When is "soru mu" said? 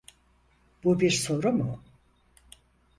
1.11-1.79